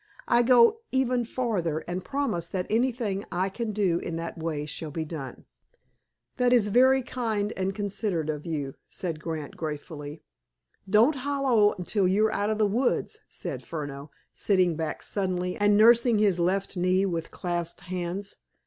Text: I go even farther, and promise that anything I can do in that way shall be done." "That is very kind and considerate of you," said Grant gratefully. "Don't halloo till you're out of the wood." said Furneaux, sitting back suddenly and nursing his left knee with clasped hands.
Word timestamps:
I 0.27 0.41
go 0.41 0.79
even 0.91 1.25
farther, 1.25 1.83
and 1.87 2.03
promise 2.03 2.47
that 2.47 2.65
anything 2.71 3.23
I 3.31 3.49
can 3.49 3.71
do 3.71 3.99
in 3.99 4.15
that 4.15 4.35
way 4.35 4.65
shall 4.65 4.89
be 4.89 5.05
done." 5.05 5.45
"That 6.37 6.51
is 6.51 6.69
very 6.69 7.03
kind 7.03 7.53
and 7.55 7.75
considerate 7.75 8.27
of 8.27 8.43
you," 8.43 8.73
said 8.89 9.19
Grant 9.19 9.55
gratefully. 9.55 10.23
"Don't 10.89 11.17
halloo 11.17 11.75
till 11.85 12.07
you're 12.07 12.31
out 12.33 12.49
of 12.49 12.57
the 12.57 12.65
wood." 12.65 13.11
said 13.29 13.61
Furneaux, 13.63 14.09
sitting 14.33 14.75
back 14.75 15.03
suddenly 15.03 15.55
and 15.57 15.77
nursing 15.77 16.17
his 16.17 16.39
left 16.39 16.75
knee 16.75 17.05
with 17.05 17.29
clasped 17.29 17.81
hands. 17.81 18.37